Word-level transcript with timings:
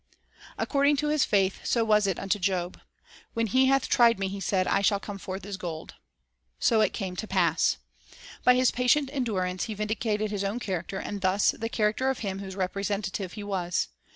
l 0.57 0.63
According 0.63 0.97
to 0.97 1.09
his 1.09 1.25
faith, 1.25 1.63
so 1.63 1.83
was 1.85 2.07
it 2.07 2.17
unto 2.17 2.39
Job. 2.39 2.79
"When 3.35 3.45
He 3.45 3.67
hath 3.67 3.87
tried 3.87 4.17
me," 4.17 4.29
he 4.29 4.39
said, 4.39 4.65
"I 4.65 4.81
shall 4.81 4.99
come 4.99 5.19
forth 5.19 5.45
as 5.45 5.57
gold." 5.57 5.89
2 5.91 5.95
So 6.57 6.81
it 6.81 6.91
came 6.91 7.15
to 7.17 7.27
pass. 7.27 7.77
By 8.43 8.55
his 8.55 8.71
patient 8.71 9.11
endurance 9.13 9.65
he 9.65 9.75
vindicated 9.75 10.31
his 10.31 10.43
own 10.43 10.57
character, 10.57 10.97
and 10.97 11.21
thus 11.21 11.51
the 11.51 11.69
character 11.69 12.09
of 12.09 12.17
Him 12.25 12.39
whose 12.39 12.55
representative 12.55 13.33
he 13.33 13.43
was. 13.43 13.89